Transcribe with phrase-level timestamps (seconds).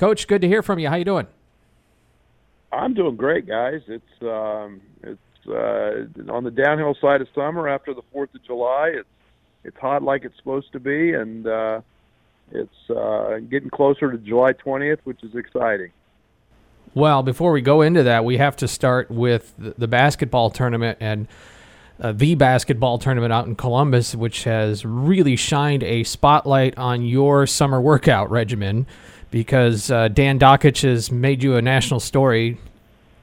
[0.00, 0.88] Coach, good to hear from you.
[0.88, 1.26] How you doing?
[2.72, 3.82] I'm doing great, guys.
[3.86, 8.92] It's um, it's uh, on the downhill side of summer after the Fourth of July.
[8.94, 9.08] It's
[9.62, 11.82] it's hot like it's supposed to be, and uh,
[12.50, 15.90] it's uh, getting closer to July 20th, which is exciting.
[16.94, 21.28] Well, before we go into that, we have to start with the basketball tournament and
[22.00, 27.46] uh, the basketball tournament out in Columbus, which has really shined a spotlight on your
[27.46, 28.86] summer workout regimen
[29.30, 32.58] because uh, Dan Dakich has made you a national story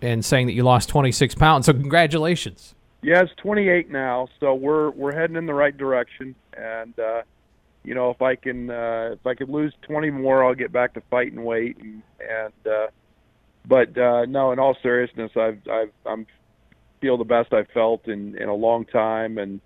[0.01, 1.65] and saying that you lost 26 pounds.
[1.65, 2.73] So congratulations.
[3.01, 6.35] Yeah, it's 28 now, so we're we're heading in the right direction.
[6.57, 7.21] And uh,
[7.83, 10.93] you know, if I can uh, if I could lose 20 more, I'll get back
[10.95, 11.77] to fighting weight.
[11.77, 12.87] And, and uh,
[13.65, 16.25] but uh, no, in all seriousness, I've I've I'm
[16.99, 19.61] feel the best I've felt in in a long time, and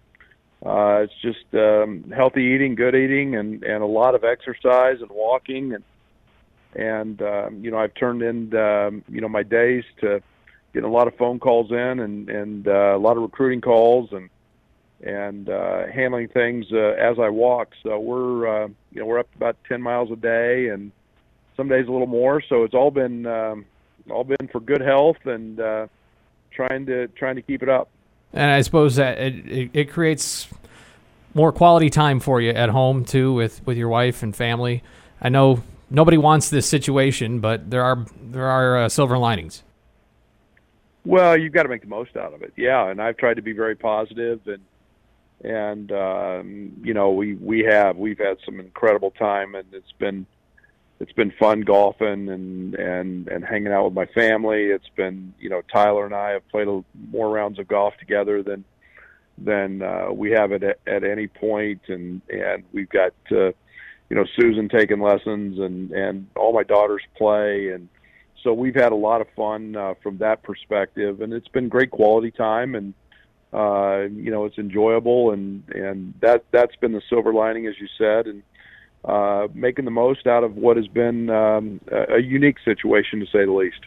[0.65, 5.09] uh, it's just um, healthy eating, good eating, and and a lot of exercise and
[5.09, 5.83] walking and
[6.75, 10.21] and um, you know I've turned in um, you know my days to
[10.73, 14.11] getting a lot of phone calls in and and uh, a lot of recruiting calls
[14.11, 14.29] and
[15.03, 17.69] and uh, handling things uh, as I walk.
[17.83, 20.91] So we're uh, you know we're up about 10 miles a day and
[21.57, 22.41] some days a little more.
[22.41, 23.65] So it's all been um,
[24.09, 25.87] all been for good health and uh,
[26.51, 27.89] trying to trying to keep it up.
[28.33, 30.47] And I suppose that it, it, it creates
[31.33, 34.83] more quality time for you at home too with with your wife and family.
[35.21, 39.63] I know nobody wants this situation, but there are there are uh, silver linings.
[41.05, 42.53] Well, you've got to make the most out of it.
[42.55, 44.61] Yeah, and I've tried to be very positive and
[45.43, 50.25] and um, you know we we have we've had some incredible time and it's been
[50.99, 54.65] it's been fun golfing and and and hanging out with my family.
[54.65, 58.43] It's been you know Tyler and I have played a, more rounds of golf together
[58.43, 58.63] than
[59.37, 63.51] than uh, we have at at any point, and and we've got uh,
[64.11, 67.69] you know Susan taking lessons and and all my daughters play.
[67.69, 67.87] And
[68.43, 71.21] so we've had a lot of fun uh, from that perspective.
[71.21, 72.93] And it's been great quality time and
[73.53, 75.31] uh, you know it's enjoyable.
[75.31, 78.43] And and that that's been the silver lining as you said and
[79.05, 83.25] uh, making the most out of what has been um, a, a unique situation to
[83.27, 83.79] say the least.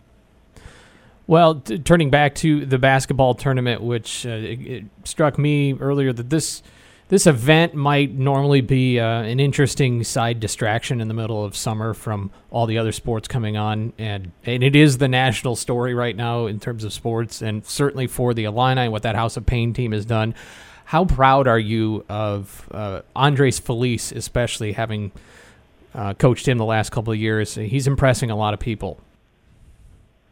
[1.26, 6.14] Well, t- turning back to the basketball tournament, which uh, it, it struck me earlier
[6.14, 6.62] that this
[7.08, 11.92] this event might normally be uh, an interesting side distraction in the middle of summer
[11.92, 16.16] from all the other sports coming on, and and it is the national story right
[16.16, 19.44] now in terms of sports, and certainly for the Illini and what that House of
[19.44, 20.34] Pain team has done.
[20.86, 25.12] How proud are you of uh, Andres Feliz, especially having
[25.94, 27.54] uh, coached him the last couple of years?
[27.54, 28.98] He's impressing a lot of people.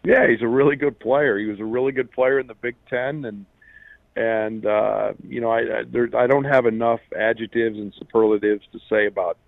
[0.04, 1.38] Yeah, he's a really good player.
[1.38, 3.46] He was a really good player in the Big Ten, and
[4.16, 8.80] and uh, you know, I I, there, I don't have enough adjectives and superlatives to
[8.88, 9.38] say about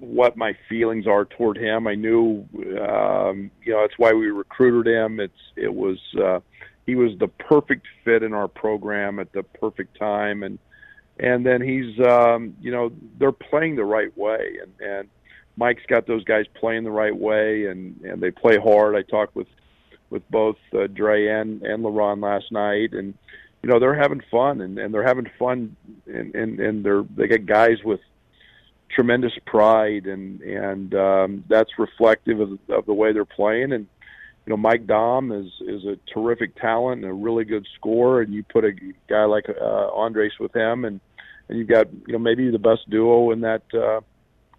[0.00, 1.86] what my feelings are toward him.
[1.86, 2.46] I knew,
[2.80, 5.20] um, you know, that's why we recruited him.
[5.20, 6.40] It's it was uh,
[6.86, 10.58] he was the perfect fit in our program at the perfect time, and
[11.18, 15.08] and then he's um, you know they're playing the right way, and and
[15.56, 18.96] Mike's got those guys playing the right way, and and they play hard.
[18.96, 19.48] I talked with
[20.14, 23.14] with both uh, Dre and and LeRon last night, and
[23.62, 25.76] you know they're having fun, and and they're having fun,
[26.06, 28.00] and and, and they're they get guys with
[28.94, 33.88] tremendous pride, and and um, that's reflective of, of the way they're playing, and
[34.46, 38.32] you know Mike Daum is is a terrific talent and a really good scorer, and
[38.32, 38.72] you put a
[39.08, 41.00] guy like uh, Andres with him, and
[41.48, 43.62] and you've got you know maybe the best duo in that.
[43.74, 44.00] Uh,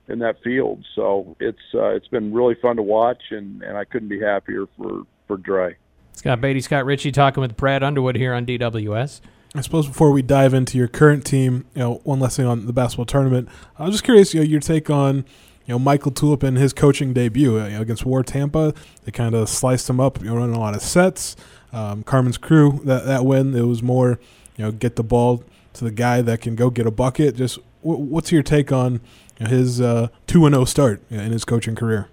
[0.07, 0.85] in that field.
[0.93, 4.67] So it's uh, it's been really fun to watch, and, and I couldn't be happier
[4.77, 5.77] for for Dre.
[6.13, 9.21] Scott Beatty, Scott Ritchie talking with Brad Underwood here on DWS.
[9.53, 12.65] I suppose before we dive into your current team, you know, one last thing on
[12.65, 13.47] the basketball tournament.
[13.79, 15.17] I was just curious, you know, your take on,
[15.65, 18.73] you know, Michael Tulip and his coaching debut you know, against War Tampa.
[19.05, 21.37] They kind of sliced him up, you know, running a lot of sets.
[21.71, 24.19] Um, Carmen's crew that that win, it was more,
[24.57, 25.43] you know, get the ball
[25.73, 27.35] to the guy that can go get a bucket.
[27.35, 28.99] Just w- what's your take on
[29.39, 32.09] you know, his two and zero start in his coaching career?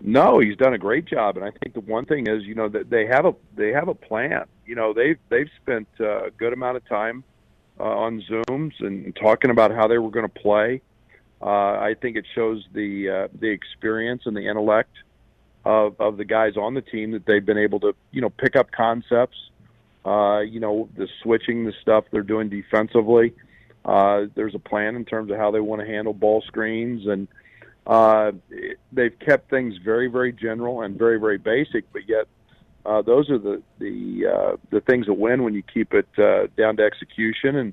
[0.00, 2.68] No, he's done a great job, and I think the one thing is, you know,
[2.68, 4.44] that they have a they have a plan.
[4.64, 7.24] You know, they've they've spent uh, a good amount of time
[7.80, 10.82] uh, on Zooms and talking about how they were going to play.
[11.42, 14.94] Uh, I think it shows the uh, the experience and the intellect
[15.64, 18.54] of of the guys on the team that they've been able to, you know, pick
[18.54, 19.36] up concepts.
[20.04, 23.34] Uh, you know, the switching, the stuff they're doing defensively.
[23.84, 27.26] Uh, there's a plan in terms of how they want to handle ball screens and
[27.88, 28.32] uh,
[28.92, 32.28] they've kept things very, very general and very, very basic, but yet
[32.86, 36.46] uh, those are the the uh, the things that win when you keep it uh,
[36.56, 37.56] down to execution.
[37.56, 37.72] And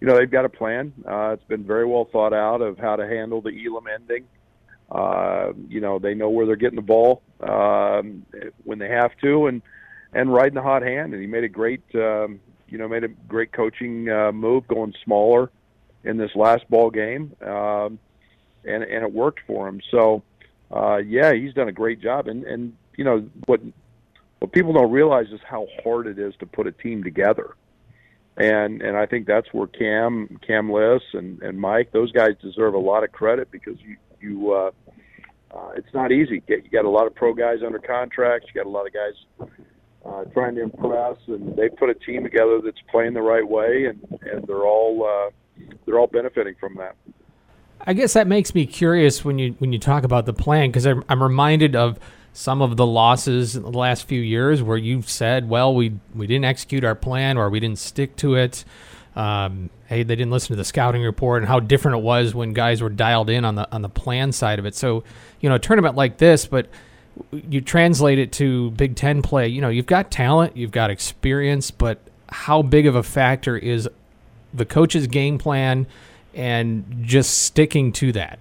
[0.00, 0.92] you know they've got a plan.
[1.06, 4.24] Uh, it's been very well thought out of how to handle the Elam ending.
[4.90, 8.24] Uh, you know, they know where they're getting the ball um,
[8.64, 9.62] when they have to, and
[10.12, 11.12] and riding the hot hand.
[11.12, 14.94] And he made a great, um, you know, made a great coaching uh, move going
[15.04, 15.50] smaller
[16.04, 17.98] in this last ball game, um,
[18.66, 19.80] and and it worked for him.
[19.90, 20.22] So,
[20.70, 22.28] uh, yeah, he's done a great job.
[22.28, 23.60] And and you know what
[24.38, 27.54] what people don't realize is how hard it is to put a team together.
[28.36, 32.74] And and I think that's where Cam, Cam Liss, and and Mike, those guys deserve
[32.74, 34.70] a lot of credit because you you uh,
[35.54, 36.42] uh, it's not easy.
[36.46, 38.48] You got a lot of pro guys under contracts.
[38.48, 39.48] You got a lot of guys
[40.04, 43.86] uh, trying to impress, and they put a team together that's playing the right way,
[43.86, 45.30] and and they're all uh,
[45.86, 46.96] they're all benefiting from that.
[47.86, 50.86] I guess that makes me curious when you when you talk about the plan because
[50.86, 51.98] I'm, I'm reminded of
[52.32, 56.26] some of the losses in the last few years where you've said, well, we we
[56.26, 58.64] didn't execute our plan or we didn't stick to it.
[59.14, 62.52] Um, hey, they didn't listen to the scouting report and how different it was when
[62.52, 64.74] guys were dialed in on the on the plan side of it.
[64.74, 65.04] So,
[65.40, 66.68] you know, a tournament like this, but
[67.32, 69.48] you translate it to Big Ten play.
[69.48, 71.98] You know, you've got talent, you've got experience, but
[72.28, 73.88] how big of a factor is
[74.52, 75.86] the coach's game plan
[76.36, 78.38] and just sticking to that?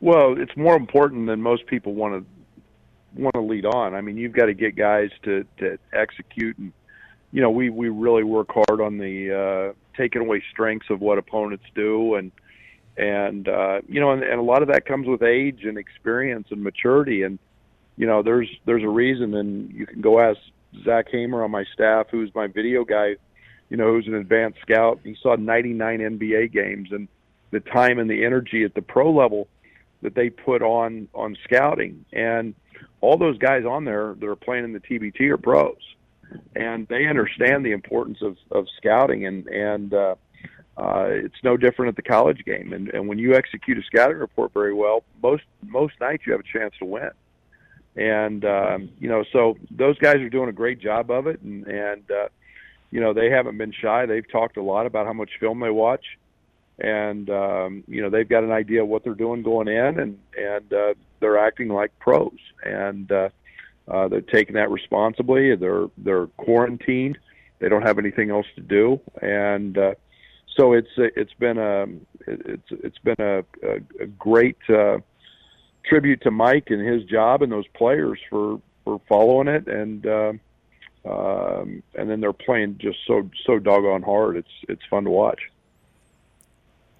[0.00, 3.94] Well, it's more important than most people want to want to lead on.
[3.94, 6.72] I mean, you've got to get guys to to execute, and
[7.32, 11.18] you know, we we really work hard on the uh, taking away strengths of what
[11.18, 12.30] opponents do, and
[12.96, 16.48] and uh, you know, and, and a lot of that comes with age and experience
[16.50, 17.40] and maturity, and
[17.96, 20.38] you know, there's there's a reason, and you can go ask
[20.84, 23.16] Zach Hamer on my staff, who's my video guy,
[23.68, 25.00] you know, who's an advanced scout.
[25.04, 27.08] He saw 99 NBA games, and
[27.50, 29.48] the time and the energy at the pro level
[30.02, 32.54] that they put on on scouting, and
[33.00, 35.76] all those guys on there that are playing in the TBT are pros,
[36.54, 40.14] and they understand the importance of of scouting, and and uh,
[40.78, 42.72] uh, it's no different at the college game.
[42.72, 46.40] And, and when you execute a scouting report very well, most most nights you have
[46.40, 47.10] a chance to win.
[47.96, 51.66] And um, you know, so those guys are doing a great job of it, and
[51.66, 52.28] and uh,
[52.90, 54.06] you know they haven't been shy.
[54.06, 56.04] They've talked a lot about how much film they watch
[56.78, 60.18] and um, you know they've got an idea of what they're doing going in, and
[60.36, 63.28] and uh, they're acting like pros, and uh,
[63.88, 65.54] uh, they're taking that responsibly.
[65.56, 67.18] They're they're quarantined.
[67.58, 69.94] They don't have anything else to do, and uh,
[70.56, 71.86] so it's it's been a
[72.26, 74.98] it's it's been a, a, a great uh,
[75.84, 80.06] tribute to Mike and his job and those players for for following it and.
[80.06, 80.32] Uh,
[81.04, 84.36] um, and then they're playing just so so doggone hard.
[84.36, 85.40] It's it's fun to watch.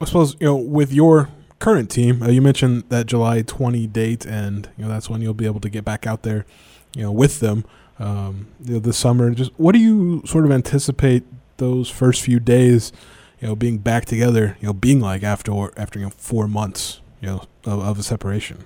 [0.01, 1.29] I suppose you know with your
[1.59, 5.35] current team, uh, you mentioned that July 20 date, and you know that's when you'll
[5.35, 6.47] be able to get back out there,
[6.95, 7.65] you know, with them
[7.99, 9.31] um, you know, this summer.
[9.31, 11.25] Just what do you sort of anticipate
[11.57, 12.93] those first few days,
[13.41, 17.01] you know, being back together, you know, being like after after you know four months,
[17.21, 18.65] you know, of, of a separation?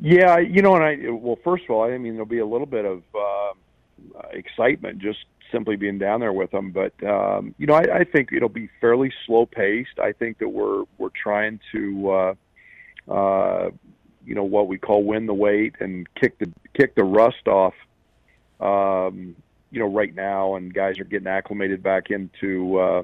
[0.00, 2.66] Yeah, you know, and I well, first of all, I mean, there'll be a little
[2.66, 3.52] bit of uh,
[4.32, 5.18] excitement just
[5.50, 6.70] simply being down there with them.
[6.70, 9.98] But um, you know, I, I think it'll be fairly slow paced.
[9.98, 12.34] I think that we're we're trying to uh,
[13.12, 13.70] uh,
[14.24, 17.74] you know what we call win the weight and kick the kick the rust off.
[18.60, 19.36] Um,
[19.70, 23.02] you know, right now, and guys are getting acclimated back into uh,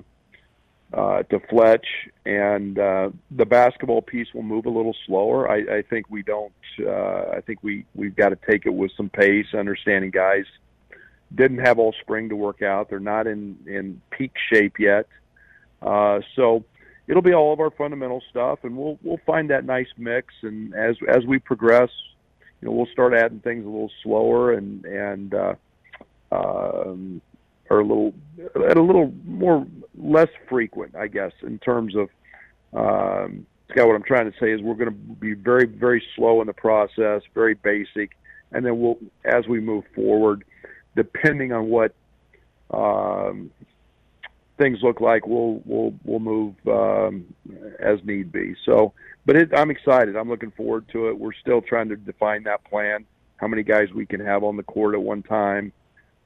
[0.93, 1.87] uh, to Fletch,
[2.25, 5.50] and uh, the basketball piece will move a little slower.
[5.50, 6.52] I, I think we don't.
[6.81, 10.44] Uh, I think we we've got to take it with some pace, understanding guys
[11.35, 12.89] didn't have all spring to work out.
[12.89, 15.06] They're not in in peak shape yet,
[15.83, 16.65] uh, so
[17.09, 20.35] it'll be all of our fundamental stuff, and we'll we'll find that nice mix.
[20.43, 21.91] And as as we progress,
[22.61, 25.55] you know, we'll start adding things a little slower and and uh,
[26.33, 27.21] um,
[27.69, 28.15] or a little
[28.69, 29.67] at a little more
[29.97, 32.09] less frequent, I guess, in terms of.
[32.73, 36.41] Um, Scott, what I'm trying to say is we're going to be very, very slow
[36.41, 38.13] in the process, very basic,
[38.53, 40.45] and then we'll, as we move forward,
[40.96, 41.94] depending on what
[42.70, 43.50] um,
[44.58, 47.26] things look like, we'll we'll we'll move um,
[47.79, 48.56] as need be.
[48.65, 48.93] So,
[49.24, 50.17] but it, I'm excited.
[50.17, 51.19] I'm looking forward to it.
[51.19, 53.05] We're still trying to define that plan.
[53.36, 55.72] How many guys we can have on the court at one time,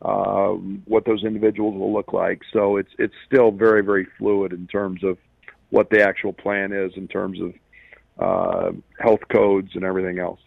[0.01, 0.51] uh,
[0.87, 2.41] what those individuals will look like.
[2.53, 5.19] So it's it's still very very fluid in terms of
[5.71, 7.55] what the actual plan is in terms of
[8.19, 10.41] uh, health codes and everything else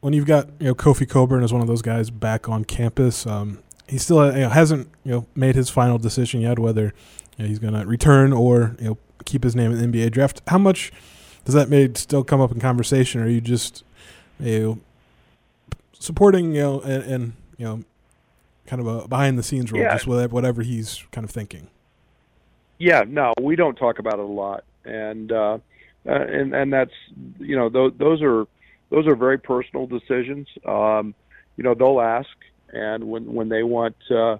[0.00, 3.26] when you've got you know Kofi Cockburn as one of those guys back on campus,
[3.26, 6.94] um, he still you know, hasn't you know made his final decision yet whether
[7.36, 10.12] you know, he's going to return or you know keep his name in the NBA
[10.12, 10.42] draft.
[10.48, 10.92] How much
[11.44, 13.20] does that made still come up in conversation?
[13.20, 13.84] Or are you just
[14.38, 14.78] you know
[15.92, 17.84] supporting you know and, and you know
[18.66, 19.96] kind of a behind the scenes role, yeah.
[19.96, 21.68] just whatever he's kind of thinking?
[22.78, 25.58] Yeah, no, we don't talk about it a lot, and uh,
[26.06, 26.92] uh, and and that's
[27.38, 28.46] you know those those are
[28.90, 30.46] those are very personal decisions.
[30.66, 31.14] Um,
[31.56, 32.28] you know, they'll ask,
[32.72, 34.36] and when when they want uh,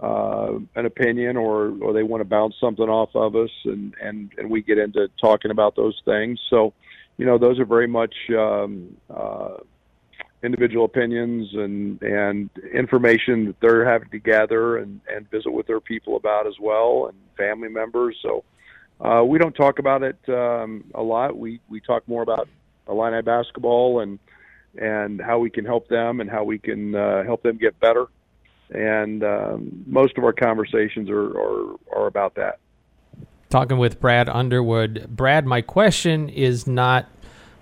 [0.00, 4.32] uh, an opinion or or they want to bounce something off of us, and and
[4.38, 6.40] and we get into talking about those things.
[6.50, 6.72] So,
[7.16, 9.56] you know, those are very much um, uh,
[10.42, 15.80] individual opinions and and information that they're having to gather and and visit with their
[15.80, 18.16] people about as well, and family members.
[18.22, 18.44] So.
[19.00, 21.38] Uh, we don't talk about it um, a lot.
[21.38, 22.48] We we talk more about
[22.88, 24.18] Illini basketball and
[24.76, 28.06] and how we can help them and how we can uh, help them get better.
[28.70, 32.58] And um, most of our conversations are, are, are about that.
[33.50, 35.06] Talking with Brad Underwood.
[35.08, 37.06] Brad, my question is not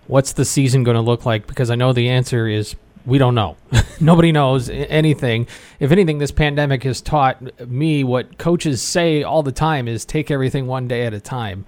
[0.08, 2.74] what's the season going to look like because I know the answer is
[3.06, 3.56] we don't know.
[4.00, 5.46] Nobody knows anything.
[5.78, 10.30] If anything, this pandemic has taught me what coaches say all the time is take
[10.30, 11.64] everything one day at a time.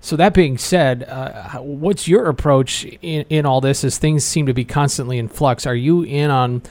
[0.00, 3.82] So that being said, uh, what's your approach in, in all this?
[3.84, 6.62] As things seem to be constantly in flux, are you in on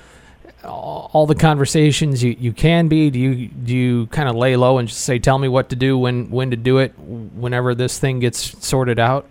[0.63, 3.09] all the conversations you, you can be?
[3.09, 5.75] Do you do you kind of lay low and just say, "Tell me what to
[5.75, 6.97] do when when to do it"?
[6.97, 9.27] Whenever this thing gets sorted out.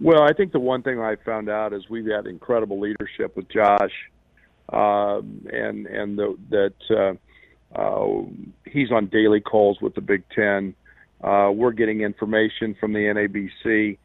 [0.00, 3.48] Well, I think the one thing I found out is we've had incredible leadership with
[3.48, 3.92] Josh,
[4.72, 7.18] um, and and the, that
[7.74, 8.22] uh, uh,
[8.66, 10.74] he's on daily calls with the Big Ten
[11.22, 13.98] uh, we're getting information from the NABC.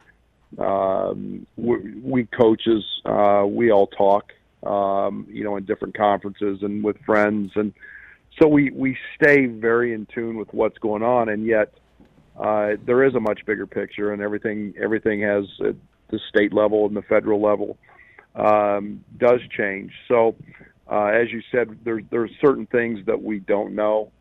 [0.60, 4.32] Um, we, we coaches, uh, we all talk,
[4.64, 7.74] um, you know, in different conferences and with friends, and
[8.40, 11.30] so we we stay very in tune with what's going on.
[11.30, 11.74] And yet,
[12.40, 15.76] uh, there is a much bigger picture, and everything everything has at
[16.10, 17.78] the state level and the federal level
[18.36, 19.92] um, does change.
[20.08, 20.36] So,
[20.90, 24.12] uh, as you said, there's there's certain things that we don't know.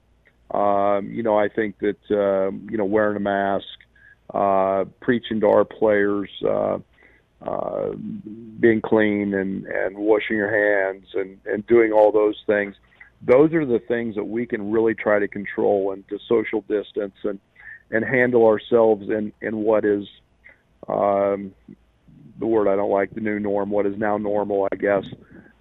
[0.51, 3.67] Um, you know, I think that uh, you know wearing a mask,
[4.33, 6.79] uh, preaching to our players, uh,
[7.43, 7.93] uh,
[8.61, 12.77] being clean and and washing your hands and and doing all those things.
[13.23, 17.17] Those are the things that we can really try to control and to social distance
[17.25, 17.41] and
[17.91, 20.07] and handle ourselves in in what is
[20.89, 21.53] um,
[22.39, 25.05] the word I don't like the new norm, what is now normal, I guess,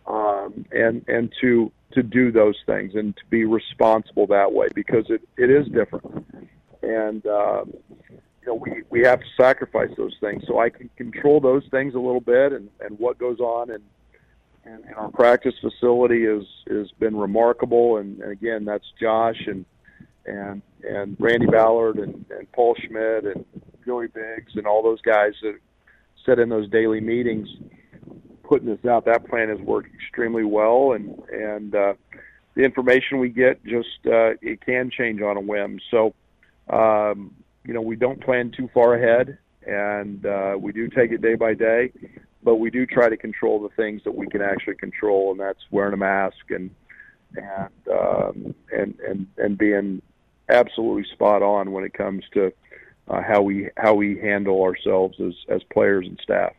[0.08, 5.06] um, and and to to do those things and to be responsible that way because
[5.10, 6.26] it, it is different.
[6.84, 7.74] And, um,
[8.10, 10.44] you know, we, we have to sacrifice those things.
[10.46, 13.72] So I can control those things a little bit and, and what goes on.
[13.72, 13.84] And,
[14.66, 17.98] and, and our practice facility is, has been remarkable.
[17.98, 19.66] And, and again, that's Josh and,
[20.26, 23.46] and, and Randy Ballard and, and Paul Schmidt and
[23.86, 25.58] Joey Biggs and all those guys that
[26.26, 27.48] sit in those daily meetings
[28.48, 29.06] putting this out.
[29.06, 31.94] That plan has worked extremely well, and and uh,
[32.56, 35.80] the information we get just uh, it can change on a whim.
[35.92, 36.14] So,
[36.70, 37.36] um,
[37.66, 41.36] you know, we don't plan too far ahead, and uh, we do take it day
[41.36, 41.92] by day.
[42.44, 45.64] But we do try to control the things that we can actually control, and that's
[45.72, 46.70] wearing a mask and
[47.36, 50.02] and um, and and and being
[50.50, 52.54] absolutely spot on when it comes to
[53.08, 56.54] uh, how we how we handle ourselves as as players and staff.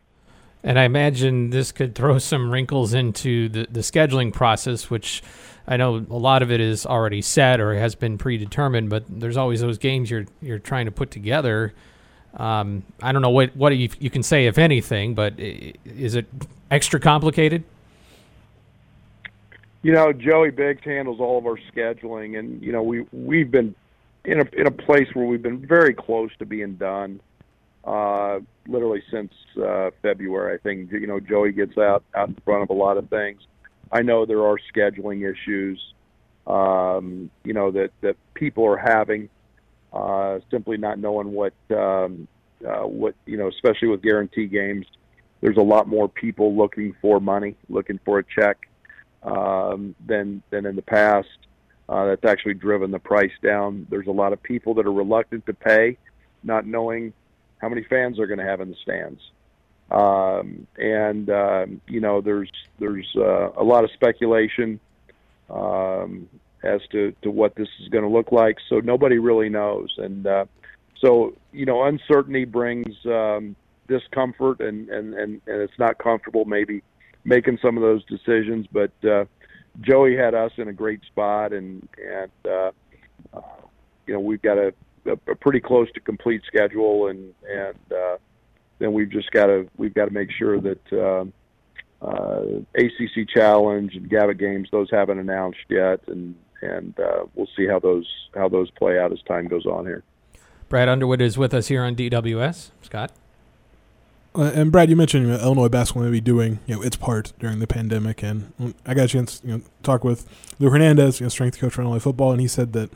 [0.67, 5.23] And I imagine this could throw some wrinkles into the, the scheduling process, which
[5.65, 9.37] I know a lot of it is already set or has been predetermined, but there's
[9.37, 11.73] always those games you're you're trying to put together.
[12.35, 16.25] Um, I don't know what what you, you can say if anything, but is it
[16.69, 17.63] extra complicated?
[19.83, 23.73] You know, Joey Biggs handles all of our scheduling, and you know we we've been
[24.25, 27.21] in a in a place where we've been very close to being done
[27.87, 29.31] uh, literally since
[29.63, 30.55] uh, February.
[30.55, 33.41] I think you know Joey gets out out in front of a lot of things.
[33.91, 35.81] I know there are scheduling issues,
[36.45, 39.29] um, you know that that people are having,
[39.93, 42.27] uh, simply not knowing what um,
[42.67, 44.85] uh, what you know, especially with guarantee games.
[45.39, 48.67] There's a lot more people looking for money, looking for a check
[49.23, 51.29] um, than than in the past.
[51.87, 53.87] Uh, that's actually driven the price down.
[53.89, 55.97] There's a lot of people that are reluctant to pay,
[56.43, 57.13] not knowing
[57.59, 59.21] how many fans they're going to have in the stands.
[59.89, 64.79] Um, and um, you know, there's there's uh, a lot of speculation
[65.49, 66.27] um,
[66.63, 68.57] as to, to what this is going to look like.
[68.67, 70.45] So nobody really knows, and uh,
[70.99, 73.55] so you know, uncertainty brings um,
[73.87, 76.83] discomfort, and, and and and it's not comfortable maybe
[77.23, 78.67] making some of those decisions.
[78.71, 79.25] But uh,
[79.79, 82.71] Joey had us in a great spot, and and uh,
[83.33, 83.41] uh,
[84.05, 84.73] you know, we've got a
[85.07, 88.17] a, a pretty close to complete schedule, and and uh,
[88.79, 91.25] then we've just got to we've got to make sure that uh,
[92.05, 92.41] uh,
[92.75, 97.79] ACC Challenge and Gavitt games those haven't announced yet, and and uh, we'll see how
[97.79, 100.03] those how those play out as time goes on here.
[100.69, 102.71] Brad Underwood is with us here on DWS.
[102.81, 103.11] Scott.
[104.35, 107.33] Uh, and Brad, you mentioned you know, Illinois basketball maybe doing you know its part
[107.39, 108.53] during the pandemic, and
[108.85, 110.27] I got a chance you know talk with
[110.59, 112.91] Lou Hernandez, you know, strength coach for Illinois football, and he said that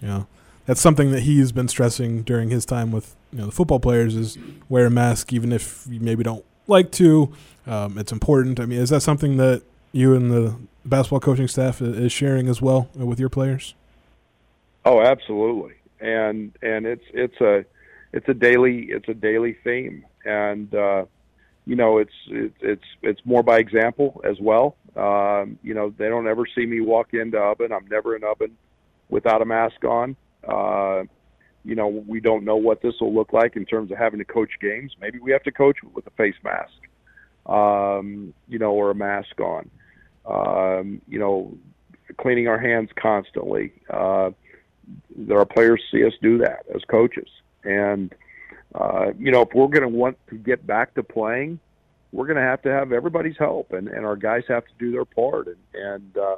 [0.00, 0.26] you know
[0.66, 4.14] that's something that he's been stressing during his time with you know the football players
[4.14, 4.36] is
[4.68, 7.32] wear a mask even if you maybe don't like to.
[7.66, 8.60] Um, it's important.
[8.60, 12.60] I mean, is that something that you and the basketball coaching staff is sharing as
[12.60, 13.74] well with your players?
[14.84, 17.64] Oh, absolutely, and and it's it's a
[18.12, 21.06] it's a daily it's a daily theme, and uh,
[21.64, 24.76] you know it's it's it's it's more by example as well.
[24.96, 27.72] Um, you know they don't ever see me walk into Ubben.
[27.72, 28.52] I'm never in Ubben
[29.08, 30.16] without a mask on.
[30.46, 31.04] Uh,
[31.64, 34.24] you know we don't know what this will look like in terms of having to
[34.24, 34.92] coach games.
[35.00, 36.72] Maybe we have to coach with a face mask,
[37.46, 39.70] um, you know, or a mask on.
[40.24, 41.56] Um, you know,
[42.18, 43.72] cleaning our hands constantly.
[43.90, 44.30] Uh,
[45.30, 47.28] our players see us do that as coaches.
[47.64, 48.14] And,
[48.74, 51.58] uh, you know, if we're going to want to get back to playing,
[52.12, 54.92] we're going to have to have everybody's help, and, and our guys have to do
[54.92, 55.48] their part.
[55.48, 56.36] And, and uh,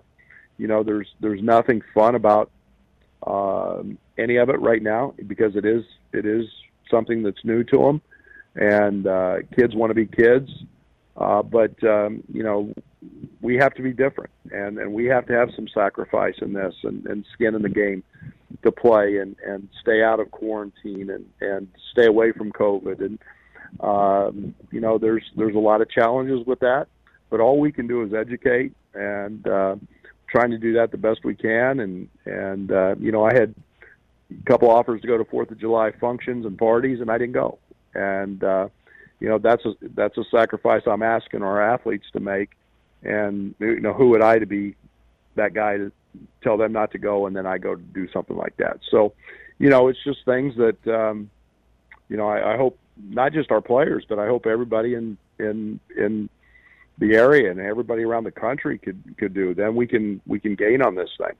[0.56, 2.50] you know, there's there's nothing fun about
[3.26, 6.46] um, any of it right now because it is it is
[6.90, 8.02] something that's new to them,
[8.54, 10.50] and uh, kids want to be kids.
[11.16, 12.72] Uh, but um, you know,
[13.40, 16.74] we have to be different, and and we have to have some sacrifice in this
[16.84, 18.02] and, and skin in the game
[18.62, 23.00] to play and and stay out of quarantine and and stay away from COVID.
[23.00, 23.18] And
[23.80, 26.86] um, you know there's there's a lot of challenges with that,
[27.30, 29.76] but all we can do is educate and uh,
[30.28, 31.80] trying to do that the best we can.
[31.80, 33.54] And and uh, you know I had
[34.30, 37.34] a couple offers to go to Fourth of July functions and parties and I didn't
[37.34, 37.58] go.
[37.94, 38.68] And uh,
[39.20, 42.50] you know that's a that's a sacrifice I'm asking our athletes to make.
[43.02, 44.76] And you know who would I to be
[45.36, 45.92] that guy to
[46.42, 48.80] tell them not to go and then I go to do something like that.
[48.90, 49.14] So,
[49.58, 51.30] you know, it's just things that um,
[52.08, 55.80] you know I, I hope not just our players, but I hope everybody in in
[55.96, 56.28] in
[56.98, 59.54] the area and everybody around the country could could do.
[59.54, 61.34] Then we can we can gain on this thing.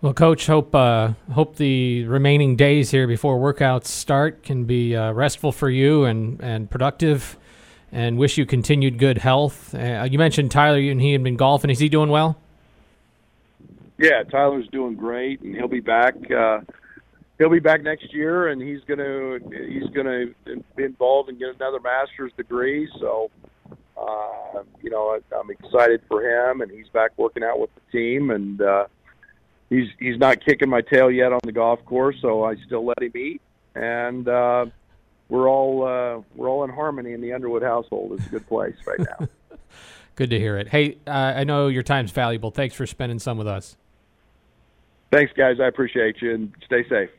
[0.00, 5.12] Well, Coach, hope uh, hope the remaining days here before workouts start can be uh,
[5.12, 7.38] restful for you and and productive
[7.90, 9.74] and wish you continued good health.
[9.74, 11.70] Uh, you mentioned Tyler, you and he had been golfing.
[11.70, 12.36] Is he doing well?
[13.98, 16.14] Yeah, Tyler's doing great, and he'll be back.
[17.38, 20.26] He'll be back next year, and he's gonna he's gonna
[20.76, 22.88] be involved and get another master's degree.
[23.00, 23.30] So,
[23.96, 27.98] uh, you know, I, I'm excited for him, and he's back working out with the
[27.98, 28.86] team, and uh,
[29.68, 33.02] he's he's not kicking my tail yet on the golf course, so I still let
[33.02, 33.40] him eat,
[33.74, 34.28] and.
[34.28, 34.66] Uh,
[35.28, 38.12] we're all uh, we're all in harmony in the Underwood household.
[38.12, 39.28] It's a good place right now.
[40.16, 40.68] good to hear it.
[40.68, 42.50] Hey, uh, I know your time's valuable.
[42.50, 43.76] Thanks for spending some with us.
[45.10, 45.60] Thanks, guys.
[45.60, 47.10] I appreciate you, and stay safe.